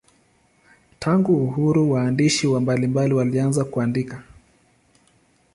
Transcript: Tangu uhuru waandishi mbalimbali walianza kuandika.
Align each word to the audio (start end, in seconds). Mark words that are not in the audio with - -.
Tangu 0.99 1.43
uhuru 1.45 1.91
waandishi 1.91 2.47
mbalimbali 2.47 3.13
walianza 3.13 3.65
kuandika. 3.65 4.23